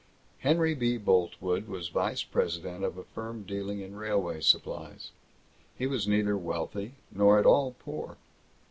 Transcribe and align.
Henry 0.39 0.73
B. 0.73 0.97
Boltwood 0.97 1.67
was 1.67 1.89
vice 1.89 2.23
president 2.23 2.83
of 2.83 2.97
a 2.97 3.03
firm 3.03 3.43
dealing 3.43 3.81
in 3.81 3.93
railway 3.95 4.41
supplies. 4.41 5.11
He 5.77 5.85
was 5.85 6.07
neither 6.07 6.35
wealthy 6.35 6.95
nor 7.13 7.37
at 7.37 7.45
all 7.45 7.75
poor. 7.77 8.17